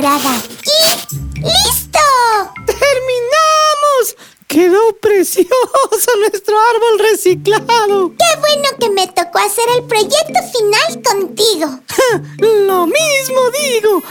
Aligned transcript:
Dorada. 0.00 0.42
¡Y 0.64 1.42
listo! 1.42 1.98
¡Terminamos! 2.64 4.16
Quedó 4.46 4.96
precioso 4.96 6.16
nuestro 6.20 6.56
árbol 6.58 6.98
reciclado. 7.10 8.12
¡Qué 8.16 8.40
bueno 8.40 8.68
que 8.80 8.90
me 8.90 9.06
tocó 9.08 9.38
hacer 9.38 9.64
el 9.76 9.84
proyecto 9.84 10.40
final 10.56 11.02
contigo! 11.02 11.80
Lo 12.38 12.86
mismo 12.86 13.40
digo. 13.62 14.02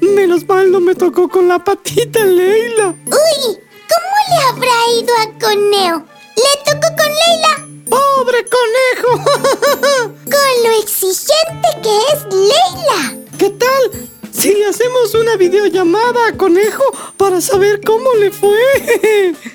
Menos 0.00 0.46
mal 0.46 0.70
no 0.70 0.80
me 0.80 0.94
tocó 0.94 1.28
con 1.28 1.46
la 1.46 1.62
patita 1.62 2.24
Leila. 2.24 2.88
¡Uy! 3.06 3.58
¿Cómo 3.90 4.16
le 4.28 4.44
habrá 4.48 4.72
ido 5.00 5.14
a 5.14 5.38
Coneo? 5.38 6.04
¿Le 6.36 6.72
tocó 6.72 6.88
con 6.96 7.06
Leila? 7.06 7.68
¡Pobre 7.88 8.44
conejo! 8.44 9.24
Con 10.24 10.62
lo 10.64 10.82
exigente 10.82 11.68
que 11.82 11.98
es 12.12 12.24
Leila. 12.34 13.16
¿Qué 13.38 13.50
tal 13.50 14.08
si 14.38 14.54
le 14.54 14.66
hacemos 14.66 15.14
una 15.14 15.36
videollamada 15.36 16.28
a 16.28 16.36
conejo 16.36 16.84
para 17.16 17.40
saber 17.40 17.80
cómo 17.84 18.14
le 18.14 18.30
fue? 18.30 18.58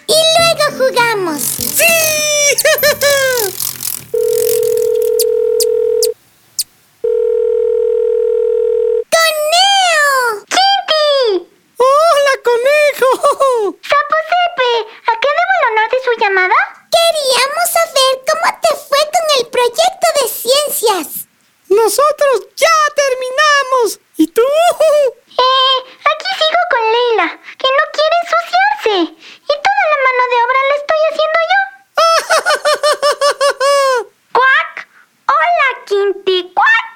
Y 0.08 0.14
luego 0.36 0.66
jugamos. 0.78 1.42
¡Sí! 1.42 1.84
¡Coneo! 9.14 10.44
¡Kitty! 10.50 11.46
¡Hola, 11.78 12.34
conejo! 12.44 13.10
¡Sapo 13.82 14.16
Sepe! 14.30 14.72
¿A 15.08 15.14
qué 15.20 15.30
debo 15.38 15.54
el 15.56 15.64
honor 15.72 15.88
de 15.92 16.00
su 16.04 16.12
llamada? 16.20 16.58
Queríamos 16.92 17.68
saber 17.72 18.12
cómo 18.28 18.48
te 18.62 18.72
fue 18.88 19.02
con 19.14 19.26
el 19.40 19.46
proyecto 19.48 20.08
de 20.20 20.26
ciencias. 20.28 21.08
Nosotros 21.70 22.36
ya 22.56 22.76
terminamos. 22.96 24.00
¿Y 24.18 24.28
tú? 24.28 24.42
Eh, 24.44 25.78
aquí 26.12 26.28
sigo 26.38 26.62
con 26.70 26.84
Leila, 26.94 27.28
que 27.58 27.68
no 27.68 27.84
quiere 27.92 28.16
ensuciarse. 28.24 28.98
Y 29.42 29.54
toda 29.66 29.84
la 29.92 29.98
mano 30.06 30.24
de 30.30 30.38
obra 30.46 30.60
la 30.70 30.76
estoy 30.76 31.02
haciendo 31.10 31.40
yo. 31.52 31.62
¡Cuac! 34.34 34.74
¡Hola, 35.28 35.68
Quinti! 35.88 36.38
¡Cuac! 36.54 36.94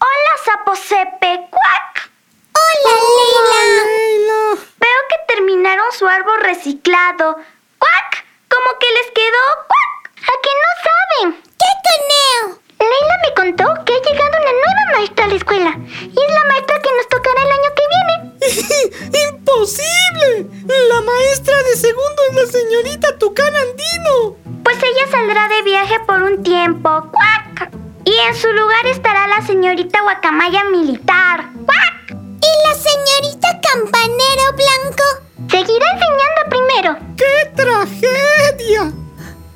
¡Hola, 0.00 0.32
Sapo 0.44 0.74
Sepe! 0.74 1.32
¡Cuac! 1.50 2.10
¡Hola, 2.52 2.94
Leila! 3.16 3.60
Leila. 3.84 4.42
Veo 4.78 5.00
que 5.08 5.18
terminaron 5.34 5.92
su 5.92 6.08
árbol 6.08 6.40
reciclado. 6.40 7.36
¡Cuac! 7.78 8.24
Como 8.50 8.76
que 8.80 8.90
les 8.90 9.10
quedó 9.12 9.42
¡cuac! 9.70 10.10
¿A 10.18 10.32
que 10.42 10.50
no 10.62 10.70
saben? 10.86 11.26
¿Qué 11.42 11.70
coneo? 11.86 12.42
Leila 12.78 13.16
me 13.22 13.30
contó 13.34 13.64
que 13.84 13.92
ha 13.94 14.02
llegado 14.02 14.36
una 14.42 14.52
nueva 14.52 14.84
maestra 14.92 15.24
a 15.24 15.28
la 15.28 15.34
escuela. 15.66 15.78
Y 16.00 16.06
es 16.06 16.34
la 16.34 16.44
maestra 16.48 16.80
que 16.82 16.90
nos 16.96 17.08
tocará 17.08 17.42
el 17.42 17.50
año 17.50 17.70
que 17.76 17.82
viene. 17.94 19.18
¡Imposible! 19.30 20.46
La 20.88 21.00
maestra 21.00 21.62
de 21.62 21.76
segundo 21.76 22.22
es 22.30 22.36
la 22.36 22.46
señorita 22.46 23.18
Tucán 23.18 23.54
Andino. 23.54 24.36
Pues 24.62 24.76
ella 24.78 25.10
saldrá 25.10 25.48
de 25.48 25.62
viaje 25.62 26.00
por 26.06 26.22
un 26.22 26.42
tiempo. 26.42 27.10
¡Cuac! 27.10 27.70
Y 28.04 28.14
en 28.28 28.34
su 28.34 28.48
lugar 28.52 28.86
estará 28.86 29.26
la 29.26 29.44
señorita 29.44 30.02
Guacamaya 30.02 30.64
militar. 30.70 31.50
¡Cuac! 31.64 32.10
¿Y 32.10 32.68
la 32.68 32.74
señorita 32.74 33.60
Campanero 33.60 34.52
Blanco? 34.54 35.04
Seguirá 35.50 35.86
enseñando 35.92 36.42
primero. 36.48 36.96
¡Qué 37.16 37.50
tragedia! 37.56 38.92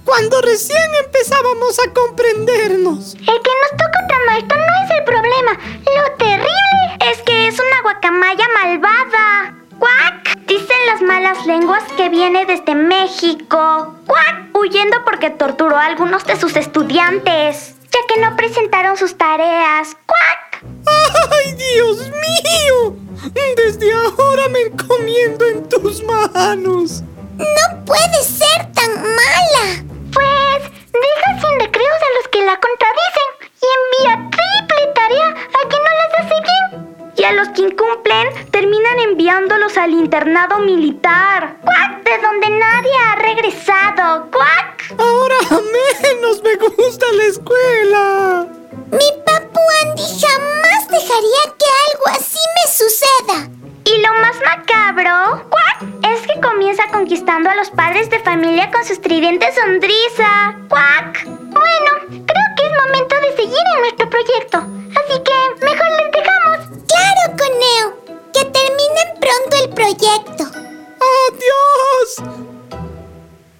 Cuando 0.04 0.40
recién 0.40 0.90
empezábamos 1.04 1.78
a 1.78 1.92
comprendernos. 1.92 3.14
El 3.14 3.39
porque 15.20 15.36
torturó 15.36 15.76
a 15.76 15.84
algunos 15.84 16.24
de 16.24 16.34
sus 16.40 16.56
estudiantes, 16.56 17.74
ya 17.90 17.98
que 18.08 18.20
no 18.22 18.34
presentaron 18.36 18.96
sus 18.96 19.18
tareas. 19.18 19.94
¡Cuac! 20.06 20.64
¡Ay, 21.30 21.52
Dios 21.52 22.08
mío! 22.08 22.96
Desde 23.54 23.92
ahora 23.92 24.48
me 24.48 24.60
encomiendo 24.60 25.44
en 25.44 25.68
tus 25.68 26.02
manos. 26.04 27.02
No 27.36 27.84
puede 27.84 28.22
ser 28.22 28.72
tan 28.72 28.94
mala. 28.94 29.84
Pues 30.10 30.62
deja 30.90 31.40
sin 31.40 31.60
recreos 31.60 32.00
a 32.00 32.16
los 32.16 32.28
que 32.32 32.46
la 32.46 32.58
contradicen 32.58 33.28
y 33.60 33.66
envía 33.76 34.30
triple 34.30 34.92
tarea 34.94 35.28
a 35.28 35.68
quien 35.68 35.82
no 35.82 35.90
las 36.00 36.20
hace 36.20 36.36
bien. 36.40 37.12
Y 37.16 37.24
a 37.24 37.32
los 37.32 37.48
que 37.50 37.60
incumplen 37.60 37.99
enviándolos 39.60 39.76
al 39.76 39.92
internado 39.92 40.58
militar. 40.60 41.56
¡Cuac! 41.62 42.02
De 42.04 42.18
donde 42.18 42.48
nadie 42.50 42.90
ha 43.06 43.16
regresado. 43.16 44.30
¡Cuac! 44.30 44.94
Ahora 44.98 45.36
menos 45.50 46.42
me 46.42 46.54
gusta 46.56 47.06
la 47.12 47.24
escuela. 47.24 48.46
Mi 48.90 49.22
papu 49.24 49.60
Andy 49.82 50.02
jamás 50.02 50.88
dejaría 50.88 51.42
que 51.58 51.66
algo 51.86 52.06
así 52.08 52.38
me 52.56 52.72
suceda. 52.72 53.48
Y 53.84 53.98
lo 54.00 54.14
más 54.20 54.36
macabro, 54.44 55.48
¡cuac! 55.50 55.82
es 56.14 56.26
que 56.26 56.40
comienza 56.40 56.86
conquistando 56.92 57.50
a 57.50 57.54
los 57.56 57.70
padres 57.70 58.08
de 58.10 58.18
familia 58.20 58.70
con 58.70 58.84
su 58.84 58.92
estridente 58.92 59.46
sonrisa. 59.52 60.56
¡Cuac! 60.68 61.24
Bueno, 61.24 61.90
creo 62.08 62.46
que 62.56 62.66
es 62.66 62.86
momento 62.86 63.16
de 63.16 63.36
seguir 63.36 63.64
en 63.74 63.80
nuestro 63.80 64.08
proyecto. 64.08 64.58
Así 64.58 65.22
que 65.22 65.64
mejor 65.64 65.88
les 65.98 66.12
dejamos. 66.12 66.84
Claro, 66.88 67.36
Coneo. 67.36 67.99
Que 68.40 68.46
terminen 68.46 69.20
pronto 69.20 69.56
el 69.64 69.68
proyecto. 69.74 70.44
¡Adiós! 71.28 72.16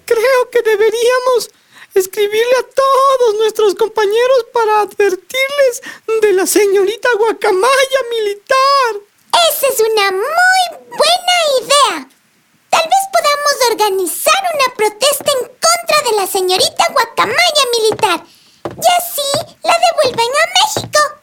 Creo 0.05 0.49
que 0.51 0.61
deberíamos 0.63 1.51
escribirle 1.93 2.55
a 2.57 2.63
todos 2.63 3.35
nuestros 3.35 3.75
compañeros 3.75 4.45
para 4.51 4.81
advertirles 4.81 5.83
de 6.21 6.33
la 6.33 6.47
señorita 6.47 7.09
Guacamaya 7.15 8.01
militar. 8.09 9.01
Esa 9.51 9.67
es 9.67 9.79
una 9.81 10.11
muy 10.13 10.79
buena 10.89 11.35
idea. 11.61 12.09
Tal 12.71 12.81
vez 12.81 13.03
podamos 13.13 13.55
organizar 13.69 14.41
una 14.55 14.73
protesta 14.73 15.31
en 15.31 15.47
contra 15.47 16.09
de 16.09 16.15
la 16.15 16.25
señorita 16.25 16.87
Guacamaya 16.91 17.65
militar. 17.79 18.25
Y 18.65 18.87
así 18.97 19.55
la 19.61 19.77
devuelven 19.77 20.31
a 20.41 20.49
México. 20.57 21.20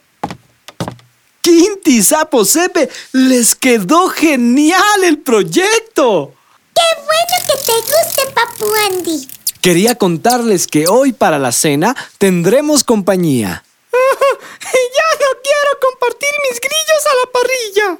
Sapo, 2.02 2.44
Sepe, 2.44 2.90
les 3.12 3.54
quedó 3.54 4.08
genial 4.08 5.04
el 5.04 5.18
proyecto. 5.18 6.34
¡Qué 6.74 6.82
bueno 7.04 7.36
que 7.48 7.56
te 7.64 7.72
guste, 7.80 8.26
Papu 8.34 8.66
Andy! 8.86 9.28
Quería 9.62 9.94
contarles 9.94 10.66
que 10.66 10.86
hoy 10.86 11.12
para 11.12 11.38
la 11.38 11.50
cena 11.50 11.96
tendremos 12.18 12.84
compañía. 12.84 13.64
ya 13.92 15.08
no 15.20 15.28
quiero 15.42 15.78
compartir 15.80 16.28
mis 16.48 16.60
grillos 16.60 17.06
a 17.06 17.14
la 17.20 17.26
parrilla. 17.32 17.98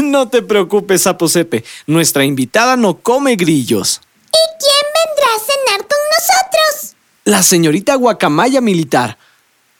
no 0.10 0.28
te 0.28 0.42
preocupes, 0.42 1.02
Sapo 1.02 1.28
Sepe. 1.28 1.64
Nuestra 1.86 2.24
invitada 2.24 2.76
no 2.76 2.98
come 2.98 3.36
grillos. 3.36 4.00
¿Y 4.26 4.38
quién 4.60 4.84
vendrá 4.94 5.26
a 5.34 5.40
cenar 5.40 5.88
con 5.88 5.98
nosotros? 5.98 6.94
La 7.24 7.42
señorita 7.42 7.94
Guacamaya 7.96 8.60
militar. 8.60 9.16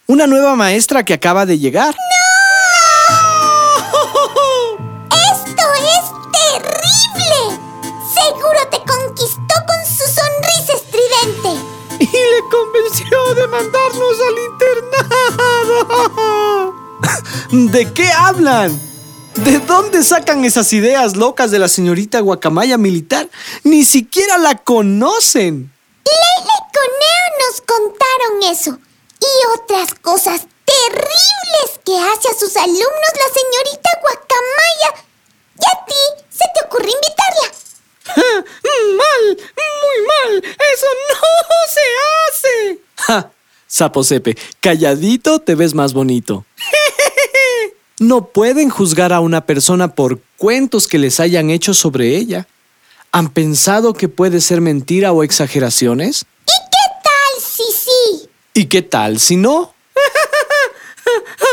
Una 0.07 0.27
nueva 0.27 0.57
maestra 0.57 1.05
que 1.05 1.15
acaba 1.15 1.47
de 1.47 1.59
llegar. 1.59 1.95
Convenció 12.63 13.35
de 13.35 13.49
mandarnos 13.49 14.17
al 14.29 14.39
internado. 14.51 16.13
¿De 17.51 17.93
qué 17.93 18.11
hablan? 18.11 18.81
¿De 19.35 19.59
dónde 19.61 20.03
sacan 20.03 20.45
esas 20.45 20.73
ideas 20.73 21.17
locas 21.17 21.51
de 21.51 21.59
la 21.59 21.69
señorita 21.69 22.21
Guacamaya 22.21 22.79
militar? 22.79 23.29
Ni 23.65 23.85
siquiera 23.85 24.39
la 24.39 24.57
conocen. 24.59 25.73
Leila 26.05 26.55
y 26.55 26.63
Coneo 26.77 27.27
nos 27.41 27.61
contaron 27.63 28.43
eso. 28.53 28.79
Y 29.21 29.33
otras 29.61 29.95
cosas 30.01 30.47
terribles 30.65 31.81
que 31.85 31.99
hace 31.99 32.29
a 32.29 32.39
sus 32.39 32.57
alumnos 32.57 32.81
la 32.81 33.29
señorita 33.41 33.91
Guacamaya. 34.03 34.91
Y 35.59 35.65
a 35.65 35.85
ti 35.87 36.03
se 36.31 36.45
te 36.55 36.67
ocurre 36.67 36.91
invitarla. 36.91 37.49
¡Mal! 38.97 39.25
¡Muy 39.37 40.07
mal! 40.25 40.45
¡Eso 40.45 40.87
no 41.09 41.17
se 41.73 41.81
hace! 42.39 42.81
¡Ja! 42.97 43.31
Sapo 43.67 44.05
Sepe, 44.05 44.37
calladito 44.61 45.39
te 45.39 45.55
ves 45.55 45.75
más 45.75 45.93
bonito. 45.93 46.45
No 48.03 48.27
pueden 48.27 48.69
juzgar 48.69 49.13
a 49.13 49.21
una 49.21 49.47
persona 49.47 49.95
por 49.95 50.21
cuentos 50.37 50.89
que 50.89 50.99
les 50.99 51.21
hayan 51.21 51.51
hecho 51.51 51.73
sobre 51.73 52.17
ella. 52.17 52.49
¿Han 53.13 53.29
pensado 53.29 53.95
que 53.95 54.09
puede 54.09 54.41
ser 54.41 54.61
mentira 54.61 55.13
o 55.13 55.23
exageraciones? 55.23 56.25
¿Y 56.45 56.59
qué 56.73 57.01
tal 57.05 57.43
si 57.45 57.63
sí? 57.73 58.29
¿Y 58.55 58.65
qué 58.65 58.83
tal 58.83 59.21
si 59.21 59.37
no? 59.37 59.73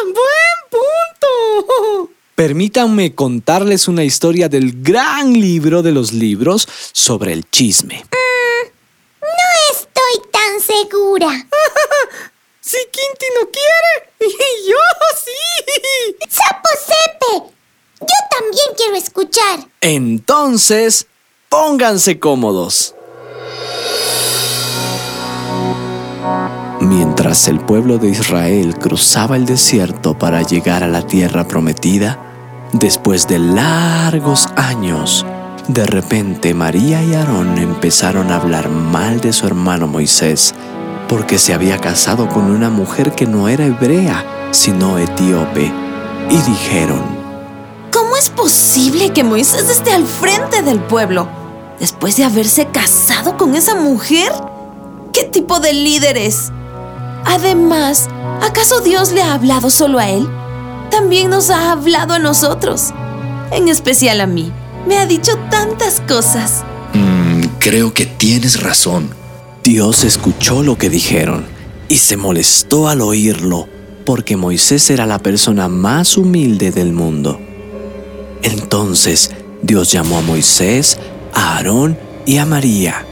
¡Buen 0.03 0.71
punto! 0.71 2.11
Permítanme 2.33 3.13
contarles 3.13 3.87
una 3.87 4.03
historia 4.03 4.49
del 4.49 4.81
gran 4.81 5.33
libro 5.33 5.83
de 5.83 5.91
los 5.91 6.13
libros 6.13 6.67
sobre 6.93 7.33
el 7.33 7.47
chisme. 7.51 8.05
Segura. 10.79 11.27
Si 12.61 12.77
Quinti 12.77 13.25
no 13.39 13.49
quiere, 13.49 14.11
y 14.19 14.69
yo 14.69 14.75
sí. 15.25 16.15
¡Sapo 16.29 16.69
Sepe! 16.77 17.51
Yo 17.99 18.07
también 18.29 18.67
quiero 18.77 18.95
escuchar. 18.95 19.67
Entonces, 19.81 21.07
pónganse 21.47 22.19
cómodos. 22.19 22.93
Mientras 26.81 27.47
el 27.47 27.59
pueblo 27.59 27.97
de 27.97 28.09
Israel 28.09 28.77
cruzaba 28.77 29.35
el 29.35 29.47
desierto 29.47 30.19
para 30.19 30.43
llegar 30.43 30.83
a 30.83 30.87
la 30.87 31.07
tierra 31.07 31.47
prometida, 31.47 32.19
después 32.73 33.27
de 33.27 33.39
largos 33.39 34.47
años, 34.55 35.25
de 35.69 35.85
repente 35.85 36.53
María 36.53 37.03
y 37.03 37.15
Aarón 37.15 37.57
empezaron 37.57 38.31
a 38.31 38.35
hablar 38.35 38.69
mal 38.69 39.21
de 39.21 39.33
su 39.33 39.47
hermano 39.47 39.87
Moisés 39.87 40.53
porque 41.09 41.39
se 41.39 41.53
había 41.53 41.79
casado 41.79 42.29
con 42.29 42.51
una 42.51 42.69
mujer 42.69 43.13
que 43.13 43.25
no 43.25 43.49
era 43.49 43.65
hebrea, 43.65 44.23
sino 44.51 44.99
etíope, 44.99 45.73
y 46.29 46.37
dijeron, 46.37 47.01
¿Cómo 47.91 48.15
es 48.15 48.29
posible 48.29 49.11
que 49.11 49.23
Moisés 49.23 49.69
esté 49.69 49.91
al 49.91 50.05
frente 50.05 50.61
del 50.61 50.79
pueblo 50.79 51.27
después 51.79 52.15
de 52.15 52.25
haberse 52.25 52.67
casado 52.67 53.35
con 53.37 53.55
esa 53.55 53.75
mujer? 53.75 54.31
¿Qué 55.11 55.23
tipo 55.23 55.59
de 55.59 55.73
líder 55.73 56.15
es? 56.15 56.51
Además, 57.25 58.07
¿acaso 58.41 58.79
Dios 58.81 59.11
le 59.11 59.23
ha 59.23 59.33
hablado 59.33 59.71
solo 59.71 59.97
a 59.97 60.09
él? 60.09 60.29
También 60.91 61.31
nos 61.31 61.49
ha 61.49 61.71
hablado 61.71 62.13
a 62.13 62.19
nosotros, 62.19 62.93
en 63.51 63.67
especial 63.67 64.21
a 64.21 64.27
mí. 64.27 64.53
Me 64.87 64.97
ha 64.97 65.07
dicho 65.07 65.31
tantas 65.49 66.01
cosas. 66.07 66.63
Mm, 66.93 67.41
creo 67.59 67.93
que 67.93 68.05
tienes 68.05 68.61
razón. 68.61 69.18
Dios 69.63 70.03
escuchó 70.03 70.63
lo 70.63 70.77
que 70.77 70.89
dijeron 70.89 71.45
y 71.89 71.97
se 71.97 72.17
molestó 72.17 72.87
al 72.87 73.01
oírlo, 73.01 73.67
porque 74.05 74.37
Moisés 74.37 74.89
era 74.89 75.05
la 75.05 75.19
persona 75.19 75.67
más 75.67 76.17
humilde 76.17 76.71
del 76.71 76.93
mundo. 76.93 77.39
Entonces 78.41 79.31
Dios 79.61 79.91
llamó 79.91 80.19
a 80.19 80.21
Moisés, 80.21 80.97
a 81.33 81.57
Aarón 81.57 81.97
y 82.25 82.37
a 82.37 82.45
María. 82.45 83.05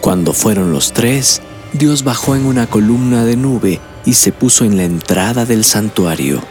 Cuando 0.00 0.32
fueron 0.34 0.72
los 0.72 0.92
tres, 0.92 1.40
Dios 1.72 2.04
bajó 2.04 2.36
en 2.36 2.44
una 2.44 2.66
columna 2.66 3.24
de 3.24 3.36
nube 3.36 3.80
y 4.04 4.14
se 4.14 4.32
puso 4.32 4.64
en 4.64 4.76
la 4.76 4.84
entrada 4.84 5.46
del 5.46 5.64
santuario. 5.64 6.42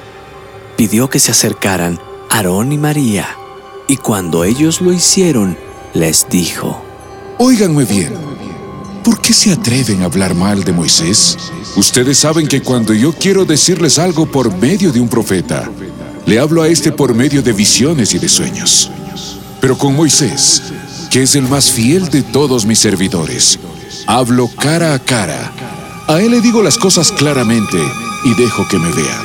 Pidió 0.75 1.09
que 1.09 1.19
se 1.19 1.31
acercaran 1.31 1.99
Aarón 2.29 2.71
y 2.71 2.77
María, 2.77 3.27
y 3.87 3.97
cuando 3.97 4.43
ellos 4.43 4.81
lo 4.81 4.91
hicieron, 4.91 5.57
les 5.93 6.27
dijo, 6.29 6.81
Óiganme 7.37 7.85
bien. 7.85 8.13
¿Por 9.05 9.21
qué 9.21 9.33
se 9.33 9.51
atreven 9.51 10.01
a 10.01 10.05
hablar 10.05 10.33
mal 10.33 10.63
de 10.63 10.73
Moisés? 10.73 11.37
Ustedes 11.75 12.17
saben 12.17 12.47
que 12.47 12.63
cuando 12.63 12.91
yo 12.91 13.13
quiero 13.13 13.45
decirles 13.45 13.99
algo 13.99 14.25
por 14.25 14.57
medio 14.57 14.91
de 14.91 14.99
un 14.99 15.07
profeta, 15.07 15.69
le 16.25 16.39
hablo 16.39 16.63
a 16.63 16.67
este 16.67 16.91
por 16.91 17.13
medio 17.13 17.43
de 17.43 17.53
visiones 17.53 18.15
y 18.15 18.17
de 18.17 18.27
sueños. 18.27 18.89
Pero 19.61 19.77
con 19.77 19.95
Moisés, 19.95 20.73
que 21.11 21.21
es 21.21 21.35
el 21.35 21.43
más 21.43 21.69
fiel 21.69 22.09
de 22.09 22.23
todos 22.23 22.65
mis 22.65 22.79
servidores, 22.79 23.59
hablo 24.07 24.49
cara 24.59 24.95
a 24.95 24.99
cara. 24.99 25.51
A 26.07 26.19
él 26.19 26.31
le 26.31 26.41
digo 26.41 26.63
las 26.63 26.79
cosas 26.79 27.11
claramente 27.11 27.77
y 28.23 28.33
dejo 28.33 28.67
que 28.67 28.79
me 28.79 28.91
vea. 28.91 29.21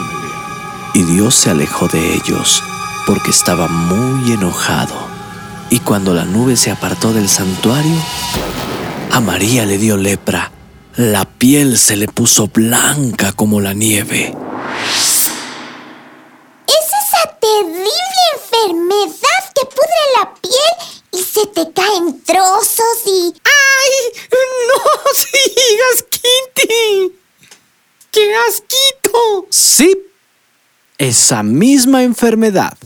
Y 0.92 1.04
Dios 1.04 1.34
se 1.34 1.48
alejó 1.48 1.88
de 1.88 2.16
ellos 2.16 2.62
porque 3.06 3.30
estaba 3.30 3.66
muy 3.66 4.30
enojado. 4.30 5.08
Y 5.70 5.78
cuando 5.78 6.12
la 6.12 6.26
nube 6.26 6.58
se 6.58 6.70
apartó 6.70 7.14
del 7.14 7.30
santuario, 7.30 7.96
a 9.10 9.20
María 9.20 9.64
le 9.66 9.78
dio 9.78 9.96
lepra. 9.96 10.50
La 10.96 11.24
piel 11.24 11.78
se 11.78 11.96
le 11.96 12.06
puso 12.06 12.48
blanca 12.48 13.32
como 13.32 13.60
la 13.60 13.72
nieve. 13.72 14.34
Es 16.66 16.86
esa 16.86 17.38
terrible 17.40 18.22
enfermedad 18.34 19.52
que 19.54 19.66
pudre 19.66 20.02
la 20.18 20.34
piel 20.34 20.74
y 21.12 21.22
se 21.22 21.46
te 21.46 21.72
caen 21.72 22.22
trozos 22.22 23.06
y... 23.06 23.34
¡Ay! 23.44 24.22
¡No 24.68 25.00
sigas, 25.14 26.04
Quinti! 26.10 27.18
¡Qué 28.10 28.34
asquito! 28.48 29.46
Sí, 29.50 29.96
esa 30.98 31.42
misma 31.42 32.02
enfermedad. 32.02 32.76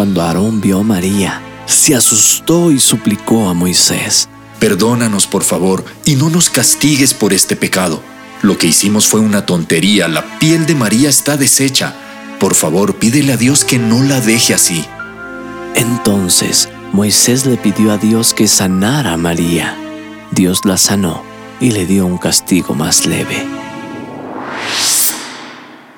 Cuando 0.00 0.22
Aarón 0.22 0.62
vio 0.62 0.78
a 0.78 0.82
María, 0.82 1.42
se 1.66 1.94
asustó 1.94 2.72
y 2.72 2.80
suplicó 2.80 3.50
a 3.50 3.52
Moisés. 3.52 4.30
Perdónanos, 4.58 5.26
por 5.26 5.44
favor, 5.44 5.84
y 6.06 6.14
no 6.14 6.30
nos 6.30 6.48
castigues 6.48 7.12
por 7.12 7.34
este 7.34 7.54
pecado. 7.54 8.00
Lo 8.40 8.56
que 8.56 8.68
hicimos 8.68 9.06
fue 9.06 9.20
una 9.20 9.44
tontería. 9.44 10.08
La 10.08 10.38
piel 10.38 10.64
de 10.64 10.74
María 10.74 11.10
está 11.10 11.36
deshecha. 11.36 11.94
Por 12.38 12.54
favor, 12.54 12.94
pídele 12.94 13.34
a 13.34 13.36
Dios 13.36 13.62
que 13.66 13.78
no 13.78 14.02
la 14.02 14.22
deje 14.22 14.54
así. 14.54 14.86
Entonces 15.74 16.70
Moisés 16.94 17.44
le 17.44 17.58
pidió 17.58 17.92
a 17.92 17.98
Dios 17.98 18.32
que 18.32 18.48
sanara 18.48 19.12
a 19.12 19.18
María. 19.18 19.76
Dios 20.30 20.60
la 20.64 20.78
sanó 20.78 21.22
y 21.60 21.72
le 21.72 21.84
dio 21.84 22.06
un 22.06 22.16
castigo 22.16 22.72
más 22.72 23.04
leve. 23.04 23.36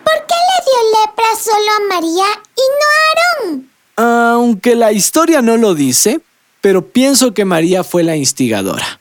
¿Por 0.02 0.26
qué 0.26 0.34
le 0.34 0.58
dio 0.66 0.80
lepra 0.98 1.36
solo 1.40 1.70
a 1.76 1.94
María 1.94 2.26
y 2.56 2.64
no 2.66 2.86
a 2.90 3.46
Aarón? 3.46 3.71
Aunque 3.96 4.74
la 4.74 4.92
historia 4.92 5.42
no 5.42 5.56
lo 5.56 5.74
dice, 5.74 6.20
pero 6.60 6.86
pienso 6.86 7.34
que 7.34 7.44
María 7.44 7.84
fue 7.84 8.02
la 8.02 8.16
instigadora, 8.16 9.00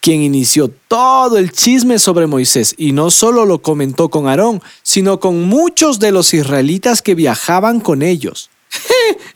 quien 0.00 0.20
inició 0.22 0.68
todo 0.88 1.38
el 1.38 1.52
chisme 1.52 1.98
sobre 1.98 2.26
Moisés 2.26 2.74
y 2.76 2.92
no 2.92 3.10
solo 3.10 3.46
lo 3.46 3.62
comentó 3.62 4.10
con 4.10 4.28
Aarón, 4.28 4.62
sino 4.82 5.20
con 5.20 5.44
muchos 5.44 5.98
de 5.98 6.12
los 6.12 6.34
israelitas 6.34 7.00
que 7.00 7.14
viajaban 7.14 7.80
con 7.80 8.02
ellos. 8.02 8.50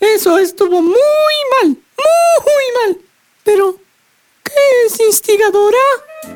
Eso 0.00 0.38
estuvo 0.38 0.82
muy 0.82 1.38
mal, 1.62 1.68
muy 1.68 2.86
mal. 2.86 2.98
Pero, 3.44 3.76
¿qué 4.42 4.52
es 4.86 5.00
instigadora? 5.00 5.78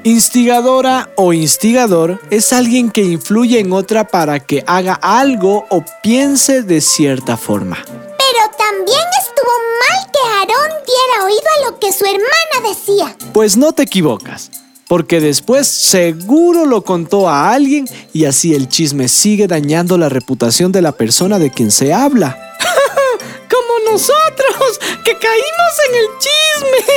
Instigadora 0.04 1.12
o 1.16 1.32
instigador 1.32 2.20
es 2.30 2.52
alguien 2.52 2.90
que 2.90 3.02
influye 3.02 3.60
en 3.60 3.72
otra 3.72 4.08
para 4.08 4.40
que 4.40 4.64
haga 4.66 4.94
algo 4.94 5.66
o 5.70 5.84
piense 6.02 6.62
de 6.62 6.80
cierta 6.80 7.36
forma. 7.36 7.84
Oído 11.24 11.40
a 11.58 11.70
lo 11.70 11.78
que 11.78 11.92
su 11.92 12.04
hermana 12.04 12.68
decía. 12.68 13.16
Pues 13.32 13.56
no 13.56 13.72
te 13.72 13.84
equivocas, 13.84 14.50
porque 14.86 15.20
después 15.20 15.66
seguro 15.66 16.66
lo 16.66 16.82
contó 16.82 17.28
a 17.28 17.52
alguien 17.52 17.88
y 18.12 18.26
así 18.26 18.54
el 18.54 18.68
chisme 18.68 19.08
sigue 19.08 19.46
dañando 19.46 19.96
la 19.96 20.10
reputación 20.10 20.72
de 20.72 20.82
la 20.82 20.92
persona 20.92 21.38
de 21.38 21.50
quien 21.50 21.70
se 21.70 21.94
habla. 21.94 22.36
Como 23.50 23.92
nosotros, 23.92 24.78
que 25.04 25.12
caímos 25.18 25.74
en 25.88 25.94
el 25.94 26.06
chisme. 26.18 26.96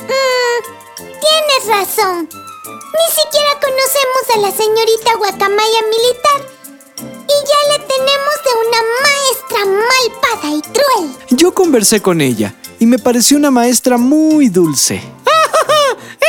Mm, 0.00 1.04
tienes 1.20 1.78
razón. 1.78 2.28
Ni 2.28 3.14
siquiera 3.14 3.50
conocemos 3.60 4.24
a 4.34 4.38
la 4.38 4.50
señorita 4.50 5.16
Guacamaya 5.16 5.82
militar. 5.88 6.50
Y 6.98 7.36
ya 7.46 7.72
le 7.72 7.78
tenemos 7.86 8.34
de 8.44 8.52
una 8.66 8.80
maestra 9.02 9.60
malpada 9.66 10.56
y 10.56 10.62
cruel. 10.62 11.16
Yo 11.30 11.54
conversé 11.54 12.00
con 12.02 12.20
ella 12.20 12.54
y 12.80 12.86
me 12.86 12.98
pareció 12.98 13.36
una 13.36 13.52
maestra 13.52 13.96
muy 13.98 14.48
dulce. 14.48 14.96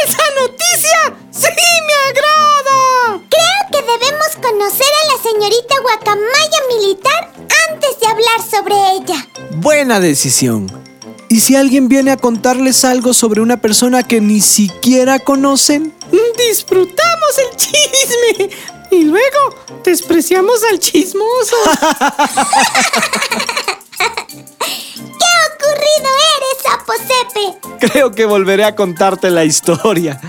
¡Esa 0.06 0.24
noticia 0.40 1.16
sí 1.32 1.48
me 1.88 1.94
agrada! 2.10 3.24
Creo 3.30 3.62
que 3.72 3.82
debemos 3.82 4.36
conocer 4.36 4.86
a 4.86 5.08
la 5.16 5.24
señorita 5.24 5.76
Guacamaya 5.82 6.60
militar 6.78 7.32
antes 7.70 7.98
de 8.00 8.08
hablar 8.08 8.42
sobre 8.52 8.76
ella. 8.98 9.26
Buena 9.56 10.00
decisión. 10.02 10.70
¿Y 11.30 11.40
si 11.40 11.56
alguien 11.56 11.88
viene 11.88 12.12
a 12.12 12.18
contarles 12.18 12.84
algo 12.84 13.14
sobre 13.14 13.40
una 13.40 13.62
persona 13.62 14.04
que 14.04 14.20
ni 14.20 14.42
siquiera 14.42 15.20
conocen? 15.20 15.94
Disfrutamos 16.50 17.38
el 17.50 17.56
chisme 17.56 18.50
y 18.92 19.06
luego 19.06 19.56
despreciamos 19.86 20.62
al 20.70 20.80
chismoso. 20.80 21.56
Creo 27.82 28.12
que 28.12 28.26
volveré 28.26 28.64
a 28.64 28.76
contarte 28.76 29.32
la 29.32 29.44
historia. 29.44 30.20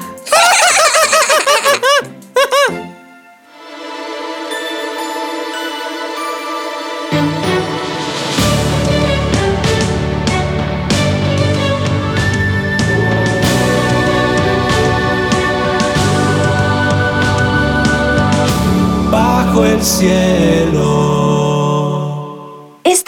Bajo 19.10 19.66
el 19.66 19.82
cielo. 19.82 21.21